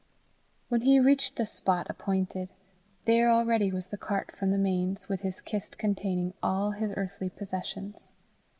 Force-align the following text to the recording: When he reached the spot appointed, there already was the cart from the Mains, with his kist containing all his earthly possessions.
When 0.67 0.81
he 0.81 0.99
reached 0.99 1.35
the 1.35 1.45
spot 1.45 1.85
appointed, 1.87 2.49
there 3.05 3.29
already 3.29 3.71
was 3.71 3.89
the 3.89 3.99
cart 3.99 4.35
from 4.35 4.49
the 4.49 4.57
Mains, 4.57 5.07
with 5.07 5.21
his 5.21 5.41
kist 5.41 5.77
containing 5.77 6.33
all 6.41 6.71
his 6.71 6.91
earthly 6.97 7.29
possessions. 7.29 8.11